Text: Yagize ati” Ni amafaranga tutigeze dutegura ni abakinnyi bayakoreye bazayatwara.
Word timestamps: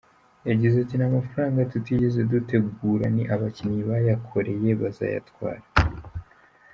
Yagize 0.49 0.75
ati” 0.79 0.95
Ni 0.97 1.05
amafaranga 1.09 1.69
tutigeze 1.71 2.19
dutegura 2.31 3.05
ni 3.15 3.23
abakinnyi 3.33 3.81
bayakoreye 3.89 4.69
bazayatwara. 4.81 5.65